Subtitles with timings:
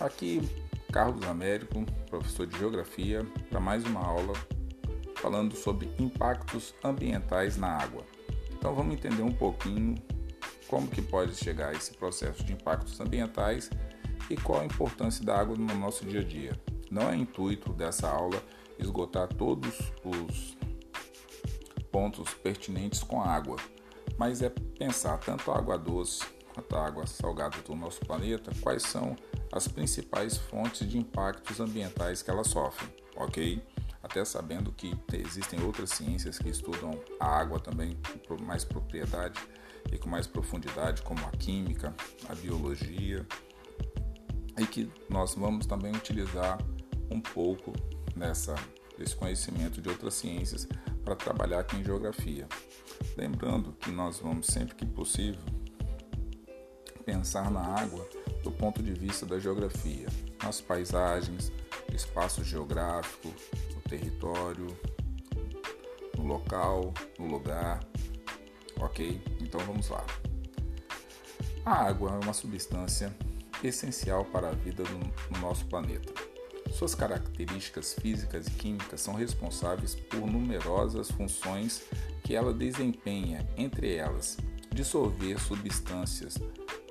[0.00, 0.40] Aqui
[0.92, 4.32] Carlos Américo, professor de Geografia, para mais uma aula
[5.16, 8.04] falando sobre impactos ambientais na água.
[8.52, 9.96] Então vamos entender um pouquinho
[10.68, 13.70] como que pode chegar esse processo de impactos ambientais
[14.30, 16.52] e qual a importância da água no nosso dia a dia.
[16.88, 18.40] Não é intuito dessa aula
[18.78, 19.74] esgotar todos
[20.04, 20.56] os
[21.90, 23.56] pontos pertinentes com a água,
[24.16, 26.24] mas é pensar tanto a água doce
[26.54, 29.16] quanto a água salgada do nosso planeta, quais são
[29.58, 33.60] as principais fontes de impactos ambientais que elas sofrem, ok?
[34.00, 39.40] Até sabendo que existem outras ciências que estudam a água também com mais propriedade
[39.92, 41.92] e com mais profundidade, como a química,
[42.28, 43.26] a biologia,
[44.56, 46.58] e que nós vamos também utilizar
[47.10, 47.72] um pouco
[48.14, 48.54] nessa
[48.96, 50.66] desse conhecimento de outras ciências
[51.04, 52.48] para trabalhar aqui em geografia.
[53.16, 55.40] Lembrando que nós vamos sempre que possível
[57.04, 58.06] pensar na água
[58.48, 60.08] do ponto de vista da geografia,
[60.42, 61.52] nas paisagens,
[61.92, 63.28] espaço geográfico,
[63.74, 64.66] no território,
[66.16, 67.80] no local, no lugar.
[68.80, 69.20] Ok?
[69.38, 70.02] Então vamos lá.
[71.62, 73.14] A água é uma substância
[73.62, 74.82] essencial para a vida
[75.30, 76.10] no nosso planeta.
[76.72, 81.82] Suas características físicas e químicas são responsáveis por numerosas funções
[82.24, 84.38] que ela desempenha, entre elas,
[84.72, 86.38] dissolver substâncias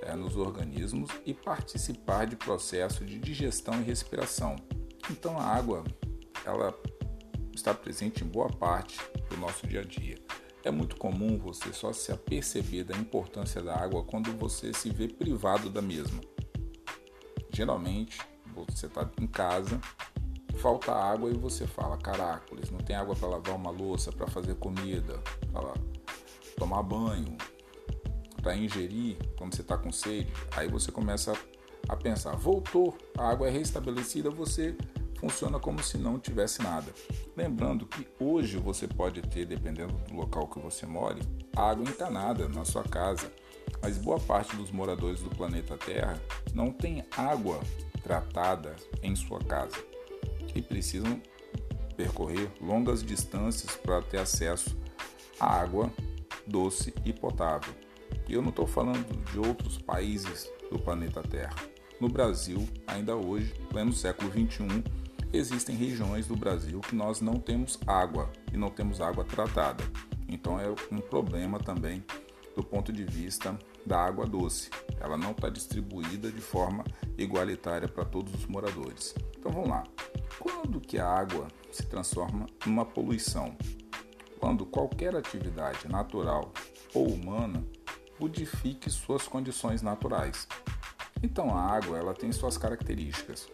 [0.01, 4.55] é, nos organismos e participar de processo de digestão e respiração.
[5.09, 5.83] Então a água
[6.45, 6.73] ela
[7.53, 8.97] está presente em boa parte
[9.29, 10.17] do nosso dia a dia.
[10.63, 15.07] É muito comum você só se aperceber da importância da água quando você se vê
[15.07, 16.21] privado da mesma.
[17.53, 18.19] Geralmente,
[18.53, 19.79] você está em casa,
[20.57, 24.55] falta água e você fala: Caracoles, não tem água para lavar uma louça, para fazer
[24.55, 25.73] comida, para
[26.57, 27.37] tomar banho,
[28.41, 30.31] para ingerir quando você está com sede.
[30.55, 31.33] Aí você começa
[31.87, 34.75] a pensar: voltou, a água é restabelecida, você
[35.17, 36.93] funciona como se não tivesse nada.
[37.35, 41.21] Lembrando que hoje você pode ter, dependendo do local que você more,
[41.55, 43.31] água encanada na sua casa,
[43.81, 46.21] mas boa parte dos moradores do planeta Terra
[46.53, 47.59] não tem água
[48.03, 49.77] tratada em sua casa
[50.55, 51.21] e precisam
[51.95, 54.77] percorrer longas distâncias para ter acesso
[55.39, 55.91] à água
[56.45, 57.73] doce e potável.
[58.27, 61.55] E eu não estou falando de outros países do planeta Terra.
[61.99, 64.83] No Brasil, ainda hoje, pleno século XXI,
[65.33, 69.83] existem regiões do Brasil que nós não temos água e não temos água tratada.
[70.27, 72.03] Então é um problema também
[72.55, 74.69] do ponto de vista da água doce.
[74.99, 76.83] Ela não está distribuída de forma
[77.17, 79.15] igualitária para todos os moradores.
[79.37, 79.83] Então vamos lá.
[80.39, 83.55] Quando que a água se transforma numa poluição?
[84.39, 86.51] Quando qualquer atividade natural
[86.93, 87.63] ou humana
[88.19, 90.47] modifique suas condições naturais.
[91.21, 93.47] Então a água ela tem suas características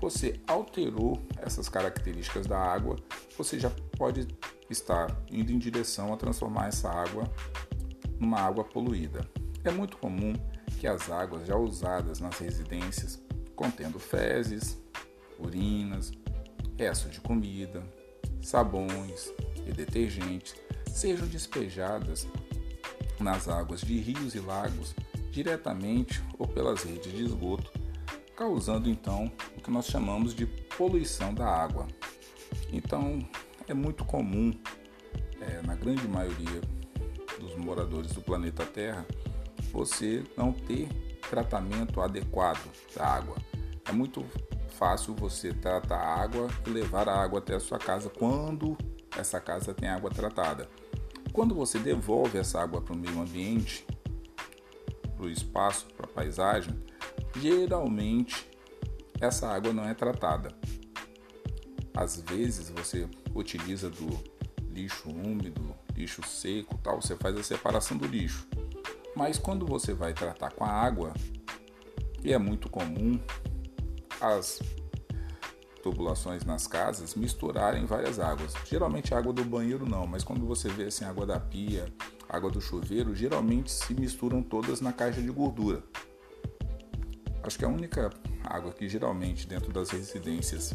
[0.00, 2.96] você alterou essas características da água,
[3.36, 4.26] você já pode
[4.70, 7.30] estar indo em direção a transformar essa água
[8.18, 9.28] numa água poluída.
[9.62, 10.32] É muito comum
[10.78, 13.22] que as águas já usadas nas residências,
[13.54, 14.78] contendo fezes,
[15.38, 16.12] urinas,
[16.78, 17.82] restos de comida,
[18.40, 19.30] sabões
[19.66, 20.54] e detergentes,
[20.90, 22.26] sejam despejadas
[23.20, 24.94] nas águas de rios e lagos
[25.30, 27.70] diretamente ou pelas redes de esgoto
[28.40, 31.86] causando então o que nós chamamos de poluição da água.
[32.72, 33.18] Então
[33.68, 34.50] é muito comum,
[35.42, 36.62] é, na grande maioria
[37.38, 39.04] dos moradores do planeta Terra,
[39.70, 40.88] você não ter
[41.28, 42.66] tratamento adequado
[42.96, 43.36] da água.
[43.86, 44.24] É muito
[44.70, 48.74] fácil você tratar a água e levar a água até a sua casa quando
[49.18, 50.66] essa casa tem água tratada.
[51.32, 53.86] Quando você devolve essa água para o meio ambiente,
[55.16, 56.74] para o espaço, para a paisagem,
[57.36, 58.48] geralmente
[59.20, 60.54] essa água não é tratada.
[61.94, 64.08] Às vezes você utiliza do
[64.70, 68.48] lixo úmido, lixo seco, tal, você faz a separação do lixo.
[69.14, 71.12] Mas quando você vai tratar com a água,
[72.24, 73.20] e é muito comum
[74.20, 74.60] as
[75.82, 78.54] tubulações nas casas misturarem várias águas.
[78.66, 81.92] Geralmente água do banheiro não, mas quando você vê assim água da pia,
[82.28, 85.82] água do chuveiro, geralmente se misturam todas na caixa de gordura.
[87.42, 88.10] Acho que a única
[88.44, 90.74] água que geralmente dentro das residências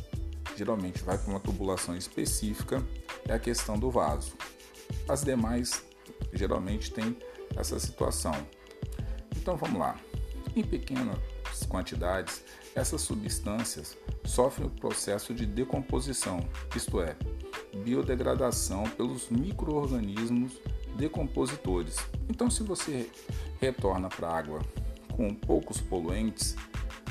[0.56, 2.84] geralmente vai para uma tubulação específica
[3.28, 4.34] é a questão do vaso.
[5.08, 5.84] As demais
[6.34, 7.16] geralmente têm
[7.56, 8.36] essa situação.
[9.36, 10.00] Então vamos lá.
[10.56, 11.18] Em pequenas
[11.70, 12.44] quantidades,
[12.74, 16.40] essas substâncias sofrem o processo de decomposição,
[16.76, 17.16] isto é,
[17.84, 20.54] biodegradação pelos microorganismos
[20.98, 21.98] decompositores.
[22.30, 23.10] Então, se você
[23.60, 24.62] retorna para a água
[25.16, 26.56] com poucos poluentes,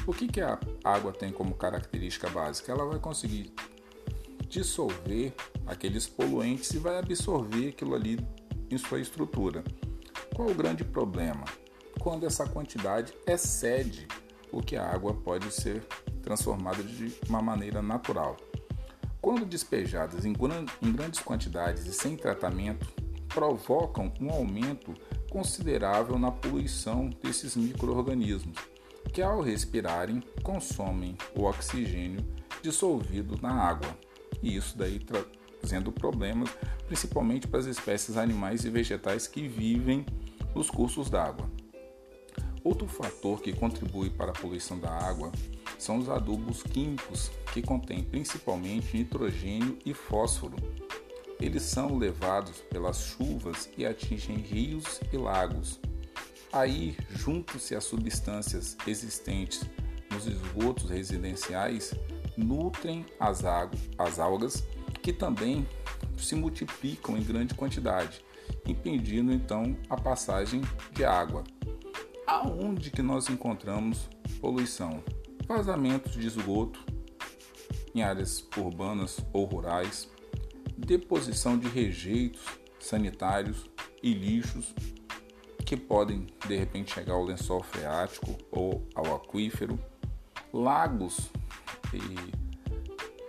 [0.06, 2.70] O que, que a água tem como característica básica?
[2.70, 3.54] Ela vai conseguir
[4.48, 5.34] dissolver
[5.66, 8.18] aqueles poluentes e vai absorver aquilo ali
[8.70, 9.64] em sua estrutura.
[10.34, 11.44] Qual o grande problema?
[11.98, 14.06] Quando essa quantidade excede
[14.52, 15.82] o que a água pode ser
[16.24, 18.36] transformada de uma maneira natural.
[19.20, 22.86] Quando despejadas em, grandes quantidades e sem tratamento,
[23.28, 24.94] provocam um aumento
[25.30, 28.58] considerável na poluição desses micro-organismos,
[29.12, 32.24] que ao respirarem consomem o oxigênio
[32.62, 33.96] dissolvido na água,
[34.42, 36.50] e isso daí trazendo problemas
[36.86, 40.04] principalmente para as espécies animais e vegetais que vivem
[40.54, 41.48] nos cursos d'água.
[42.62, 45.32] Outro fator que contribui para a poluição da água
[45.78, 50.56] são os adubos químicos, que contêm principalmente nitrogênio e fósforo.
[51.40, 55.80] Eles são levados pelas chuvas e atingem rios e lagos.
[56.52, 59.68] Aí, junto-se as substâncias existentes
[60.10, 61.92] nos esgotos residenciais,
[62.36, 63.42] nutrem as,
[63.98, 64.64] as algas,
[65.02, 65.66] que também
[66.16, 68.24] se multiplicam em grande quantidade,
[68.66, 70.62] impedindo então a passagem
[70.92, 71.44] de água.
[72.26, 74.08] Aonde que nós encontramos
[74.40, 75.02] poluição?
[75.46, 76.84] Vazamentos de esgoto
[77.94, 80.08] em áreas urbanas ou rurais,
[80.76, 82.42] deposição de rejeitos
[82.80, 83.66] sanitários
[84.02, 84.74] e lixos
[85.64, 89.78] que podem de repente chegar ao lençol freático ou ao aquífero,
[90.52, 91.30] lagos
[91.92, 92.32] e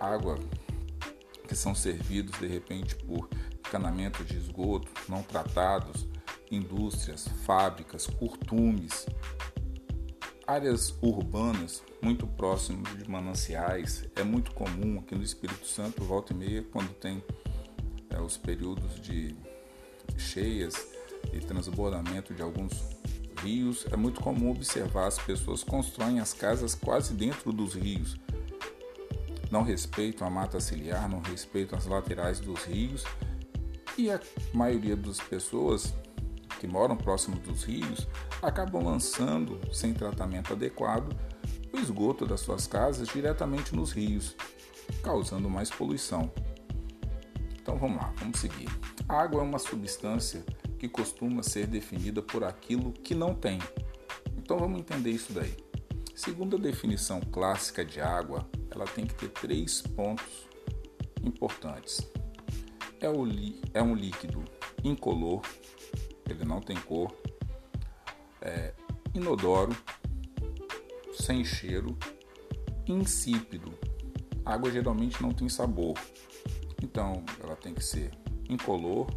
[0.03, 0.37] água
[1.47, 3.29] que são servidos de repente por
[3.59, 6.07] encanamento de esgoto não tratados,
[6.51, 9.05] indústrias, fábricas, curtumes,
[10.47, 14.05] áreas urbanas muito próximas de mananciais.
[14.15, 17.23] É muito comum aqui no Espírito Santo, volta e meia, quando tem
[18.09, 19.35] é, os períodos de
[20.17, 20.87] cheias
[21.33, 22.73] e transbordamento de alguns
[23.41, 28.17] rios, é muito comum observar as pessoas constroem as casas quase dentro dos rios.
[29.51, 33.03] Não respeitam a mata ciliar, não respeitam as laterais dos rios
[33.97, 34.19] e a
[34.53, 35.93] maioria das pessoas
[36.65, 38.07] que moram próximo dos rios
[38.41, 41.15] acabam lançando, sem tratamento adequado,
[41.71, 44.35] o esgoto das suas casas diretamente nos rios,
[45.03, 46.31] causando mais poluição.
[47.61, 48.67] Então vamos lá, vamos seguir.
[49.07, 50.43] A água é uma substância
[50.79, 53.59] que costuma ser definida por aquilo que não tem.
[54.35, 55.55] Então vamos entender isso daí.
[56.15, 60.47] Segundo a definição clássica de água, ela tem que ter três pontos
[61.23, 62.09] importantes
[63.05, 64.43] é, é um líquido
[64.83, 65.41] incolor,
[66.29, 67.15] ele não tem cor,
[68.41, 68.73] é
[69.13, 69.75] inodoro,
[71.13, 71.97] sem cheiro,
[72.87, 73.73] insípido.
[74.45, 75.95] A água geralmente não tem sabor,
[76.81, 78.11] então ela tem que ser
[78.49, 79.07] incolor,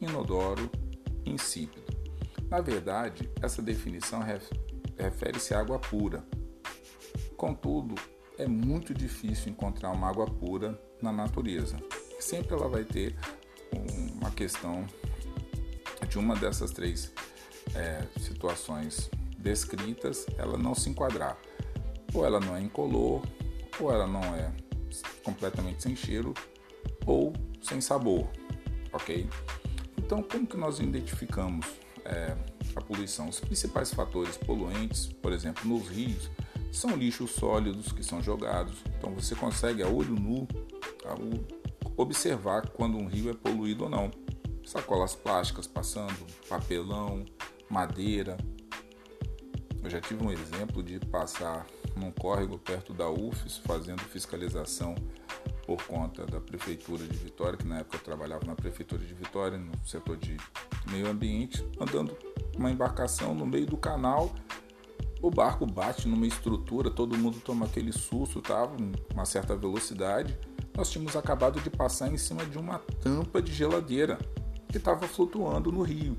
[0.00, 0.70] inodoro,
[1.24, 1.92] insípido.
[2.48, 4.20] Na verdade, essa definição
[4.98, 6.24] refere-se à água pura.
[7.36, 7.94] Contudo,
[8.38, 11.76] é muito difícil encontrar uma água pura na natureza
[12.22, 13.14] sempre ela vai ter
[14.14, 14.86] uma questão
[16.08, 17.12] de uma dessas três
[17.74, 21.36] é, situações descritas, ela não se enquadrar.
[22.14, 23.22] Ou ela não é incolor,
[23.80, 24.52] ou ela não é
[25.24, 26.34] completamente sem cheiro,
[27.06, 27.32] ou
[27.62, 28.28] sem sabor,
[28.92, 29.28] ok?
[29.96, 31.66] Então, como que nós identificamos
[32.04, 32.36] é,
[32.76, 33.28] a poluição?
[33.28, 36.30] Os principais fatores poluentes, por exemplo, nos rios,
[36.70, 38.82] são lixos sólidos que são jogados.
[38.98, 40.46] Então, você consegue a olho nu,
[41.04, 41.14] a,
[41.96, 44.10] observar quando um rio é poluído ou não.
[44.64, 47.24] Sacolas plásticas passando, papelão,
[47.68, 48.36] madeira.
[49.82, 51.66] Eu já tive um exemplo de passar
[51.96, 54.94] num córrego perto da UFES fazendo fiscalização
[55.66, 59.58] por conta da prefeitura de Vitória, que na época eu trabalhava na prefeitura de Vitória,
[59.58, 60.36] no setor de
[60.90, 62.16] meio ambiente, andando
[62.56, 64.32] uma embarcação no meio do canal.
[65.20, 68.76] O barco bate numa estrutura, todo mundo toma aquele susto, tava
[69.12, 70.38] uma certa velocidade
[70.76, 74.18] nós tínhamos acabado de passar em cima de uma tampa de geladeira
[74.72, 76.16] que estava flutuando no rio.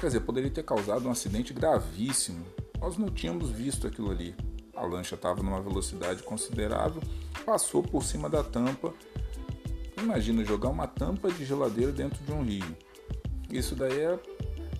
[0.00, 2.44] Quer dizer, poderia ter causado um acidente gravíssimo.
[2.80, 4.34] Nós não tínhamos visto aquilo ali.
[4.74, 7.00] A lancha estava numa velocidade considerável,
[7.46, 8.92] passou por cima da tampa.
[9.96, 12.76] Imagina jogar uma tampa de geladeira dentro de um rio.
[13.50, 14.18] Isso daí é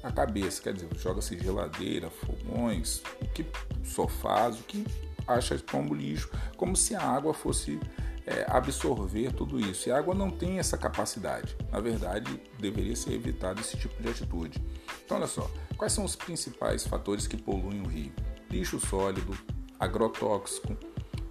[0.03, 3.47] a cabeça, quer dizer, joga-se geladeira, fogões, o que
[3.85, 4.85] sofás, o que
[5.27, 7.79] acha como lixo, como se a água fosse
[8.27, 9.89] é, absorver tudo isso.
[9.89, 11.57] E a água não tem essa capacidade.
[11.71, 14.63] Na verdade, deveria ser evitado esse tipo de atitude.
[15.05, 18.13] Então, olha só, quais são os principais fatores que poluem o rio?
[18.51, 19.37] Lixo sólido,
[19.79, 20.77] agrotóxico,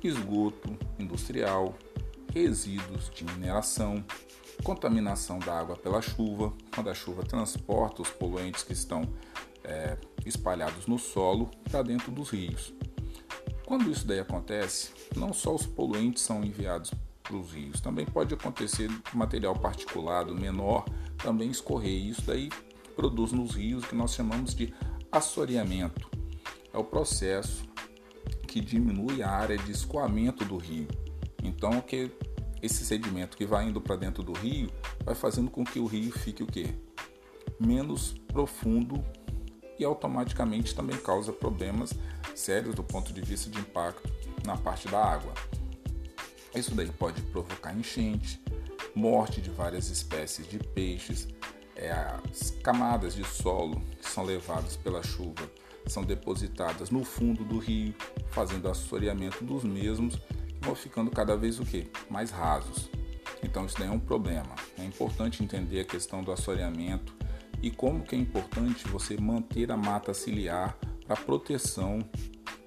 [0.04, 1.78] esgoto industrial,
[2.34, 4.04] resíduos de mineração,
[4.64, 9.08] contaminação da água pela chuva, quando a chuva transporta os poluentes que estão
[9.64, 12.74] é, espalhados no solo para dentro dos rios.
[13.66, 16.92] Quando isso daí acontece, não só os poluentes são enviados
[17.22, 20.86] para os rios, também pode acontecer material particulado menor
[21.18, 22.06] também escorrer.
[22.06, 22.50] Isso daí
[22.96, 24.74] produz nos rios o que nós chamamos de
[25.12, 26.10] assoreamento.
[26.74, 27.64] É o processo
[28.48, 30.88] que diminui a área de escoamento do rio.
[31.42, 32.12] Então, que
[32.62, 34.70] esse sedimento que vai indo para dentro do rio
[35.04, 36.76] vai fazendo com que o rio fique o quê?
[37.60, 39.04] Menos profundo
[39.84, 41.94] e automaticamente também causa problemas
[42.34, 44.10] sérios do ponto de vista de impacto
[44.46, 45.34] na parte da água.
[46.56, 48.42] Isso daí pode provocar enchente,
[48.96, 51.28] morte de várias espécies de peixes,
[51.76, 55.50] é, as camadas de solo que são levadas pela chuva
[55.88, 57.94] são depositadas no fundo do rio,
[58.30, 60.18] fazendo assoreamento dos mesmos,
[60.62, 61.92] vão ficando cada vez o que?
[62.10, 62.90] Mais rasos.
[63.44, 64.56] Então isso daí é um problema.
[64.78, 67.14] É importante entender a questão do assoreamento
[67.64, 70.78] e como que é importante você manter a mata ciliar
[71.08, 72.00] para proteção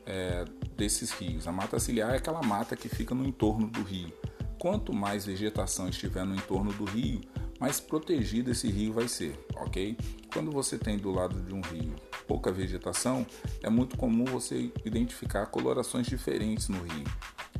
[0.06, 1.46] é, desses rios.
[1.46, 4.10] A mata ciliar é aquela mata que fica no entorno do rio.
[4.58, 7.20] Quanto mais vegetação estiver no entorno do rio,
[7.60, 9.98] mais protegido esse rio vai ser, ok?
[10.32, 11.94] Quando você tem do lado de um rio
[12.26, 13.26] pouca vegetação,
[13.62, 17.04] é muito comum você identificar colorações diferentes no rio.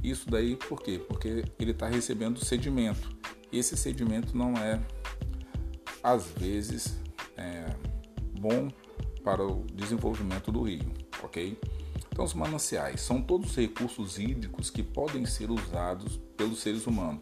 [0.03, 0.99] Isso daí por quê?
[1.07, 3.15] Porque ele está recebendo sedimento.
[3.53, 4.81] Esse sedimento não é,
[6.03, 6.97] às vezes,
[8.37, 8.69] bom
[9.25, 11.59] para o desenvolvimento do rio, ok?
[12.13, 17.21] Então, os mananciais são todos recursos hídricos que podem ser usados pelos seres humanos.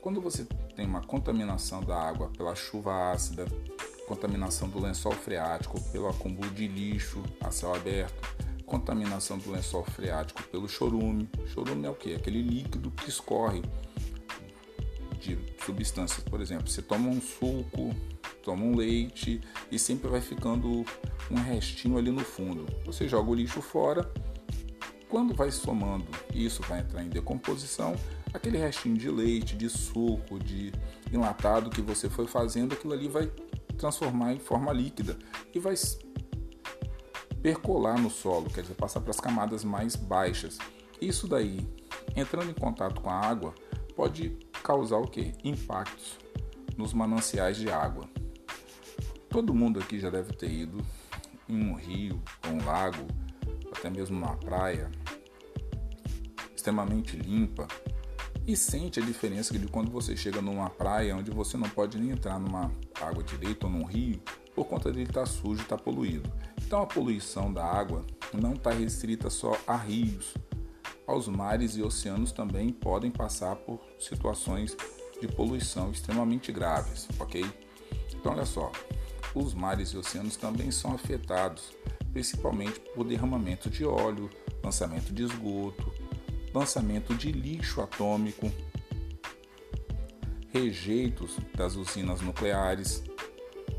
[0.00, 0.44] Quando você
[0.76, 3.46] tem uma contaminação da água pela chuva ácida,
[4.06, 8.28] contaminação do lençol freático pelo acúmulo de lixo a céu aberto,
[8.64, 11.28] contaminação do lençol freático pelo chorume.
[11.46, 12.14] Chorume é o que?
[12.14, 13.62] Aquele líquido que escorre
[15.20, 16.24] de substâncias.
[16.24, 17.94] Por exemplo, você toma um suco,
[18.42, 20.84] toma um leite e sempre vai ficando
[21.30, 22.66] um restinho ali no fundo.
[22.84, 24.10] Você joga o lixo fora,
[25.08, 27.96] quando vai somando, isso vai entrar em decomposição,
[28.32, 30.72] aquele restinho de leite, de suco, de
[31.12, 33.30] enlatado que você foi fazendo, aquilo ali vai
[33.76, 35.18] transformar em forma líquida
[35.54, 35.74] e vai
[37.42, 40.58] percolar no solo, quer dizer, passar para as camadas mais baixas.
[41.00, 41.66] Isso daí,
[42.14, 43.54] entrando em contato com a água,
[43.96, 45.32] pode causar o que?
[45.42, 46.18] Impactos
[46.76, 48.08] nos mananciais de água.
[49.30, 50.84] Todo mundo aqui já deve ter ido
[51.48, 53.06] em um rio, um lago,
[53.72, 54.90] até mesmo uma praia
[56.54, 57.66] extremamente limpa
[58.46, 62.10] e sente a diferença de quando você chega numa praia onde você não pode nem
[62.10, 64.20] entrar numa água direita ou num rio
[64.54, 66.30] por conta de estar tá sujo, estar tá poluído.
[66.66, 70.34] Então a poluição da água não está restrita só a rios,
[71.06, 74.76] aos mares e oceanos também podem passar por situações
[75.20, 77.44] de poluição extremamente graves, ok?
[78.14, 78.70] Então olha só,
[79.34, 81.72] os mares e oceanos também são afetados,
[82.12, 84.28] principalmente por derramamento de óleo,
[84.62, 85.92] lançamento de esgoto,
[86.52, 88.50] lançamento de lixo atômico,
[90.52, 93.02] rejeitos das usinas nucleares,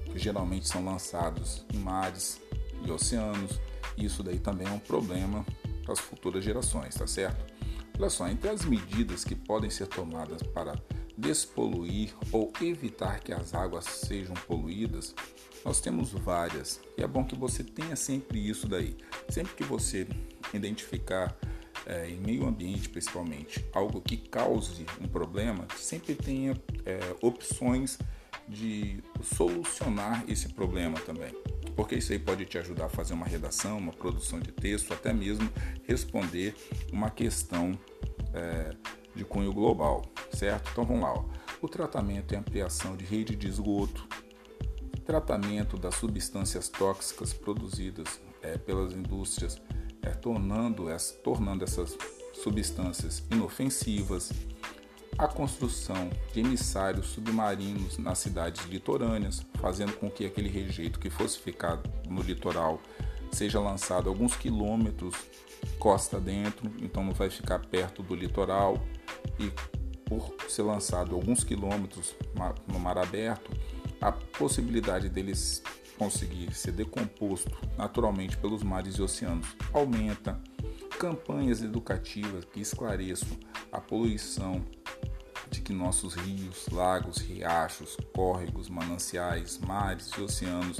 [0.05, 2.41] que geralmente são lançados em mares
[2.85, 3.59] e oceanos.
[3.97, 5.45] Isso daí também é um problema
[5.83, 7.51] para as futuras gerações, tá certo?
[7.97, 10.75] Olha só, entre as medidas que podem ser tomadas para
[11.17, 15.13] despoluir ou evitar que as águas sejam poluídas,
[15.63, 16.79] nós temos várias.
[16.97, 18.95] E é bom que você tenha sempre isso daí.
[19.29, 20.07] Sempre que você
[20.53, 21.35] identificar
[21.85, 26.53] é, em meio ambiente principalmente, algo que cause um problema, sempre tenha
[26.85, 27.97] é, opções
[28.47, 31.33] de solucionar esse problema também.
[31.75, 35.13] Porque isso aí pode te ajudar a fazer uma redação, uma produção de texto, até
[35.13, 35.49] mesmo
[35.87, 36.53] responder
[36.91, 37.77] uma questão
[38.33, 38.75] é,
[39.15, 40.03] de cunho global,
[40.33, 40.69] certo?
[40.71, 41.13] Então vamos lá.
[41.13, 41.25] Ó.
[41.61, 44.07] O tratamento e ampliação de rede de esgoto,
[45.11, 49.61] tratamento das substâncias tóxicas produzidas é, pelas indústrias
[50.01, 51.97] é, tornando, essa, tornando essas
[52.33, 54.31] substâncias inofensivas,
[55.17, 61.37] a construção de emissários submarinos nas cidades litorâneas, fazendo com que aquele rejeito que fosse
[61.39, 62.81] ficar no litoral
[63.33, 65.13] seja lançado alguns quilômetros
[65.77, 68.81] costa dentro, então não vai ficar perto do litoral
[69.37, 69.51] e
[70.05, 72.15] por ser lançado alguns quilômetros
[72.65, 73.51] no mar aberto,
[74.01, 75.61] a possibilidade deles
[75.97, 80.41] conseguir ser decomposto naturalmente pelos mares e oceanos aumenta.
[80.97, 83.37] Campanhas educativas que esclareçam
[83.71, 84.65] a poluição
[85.51, 90.79] de que nossos rios, lagos, riachos, córregos, mananciais, mares e oceanos,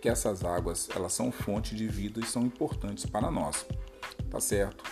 [0.00, 3.66] que essas águas elas são fonte de vida e são importantes para nós.
[4.30, 4.84] Tá certo?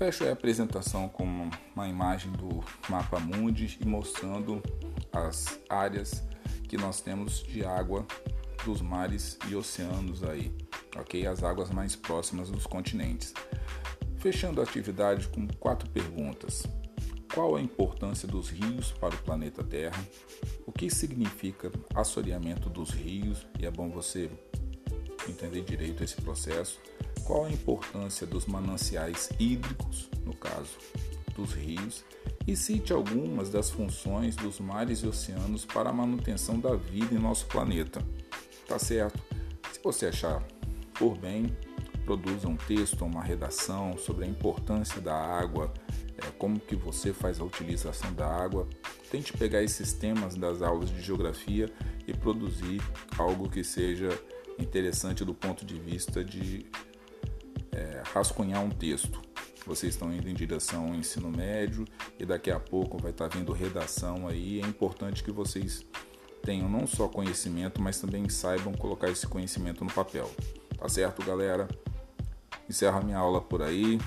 [0.00, 4.62] Fecho a apresentação com uma imagem do mapa mundi e mostrando
[5.12, 6.22] as áreas
[6.66, 8.06] que nós temos de água
[8.64, 10.50] dos mares e oceanos aí
[10.96, 11.26] ok?
[11.26, 13.34] As águas mais próximas dos continentes.
[14.16, 16.66] Fechando a atividade com quatro perguntas.
[17.34, 20.02] Qual a importância dos rios para o planeta Terra?
[20.66, 23.46] O que significa assoreamento dos rios?
[23.58, 24.30] E é bom você
[25.28, 26.80] entender direito esse processo.
[27.24, 30.70] Qual a importância dos mananciais hídricos, no caso
[31.34, 32.04] dos rios?
[32.46, 37.18] E cite algumas das funções dos mares e oceanos para a manutenção da vida em
[37.18, 38.02] nosso planeta.
[38.66, 39.22] Tá certo?
[39.72, 40.42] Se você achar
[40.94, 41.56] por bem,
[42.04, 45.72] produza um texto uma redação sobre a importância da água
[46.20, 48.68] é, como que você faz a utilização da água.
[49.10, 51.70] Tente pegar esses temas das aulas de geografia
[52.06, 52.80] e produzir
[53.18, 54.08] algo que seja
[54.58, 56.66] interessante do ponto de vista de
[58.02, 59.20] rascunhar um texto.
[59.66, 61.84] Vocês estão indo em direção ao ensino médio
[62.18, 64.60] e daqui a pouco vai estar vindo redação aí.
[64.60, 65.84] É importante que vocês
[66.42, 70.30] tenham não só conhecimento, mas também saibam colocar esse conhecimento no papel.
[70.78, 71.68] Tá certo, galera?
[72.68, 73.98] Encerro a minha aula por aí.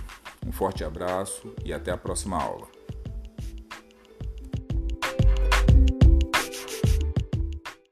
[0.46, 2.83] Um forte abraço e até a próxima aula.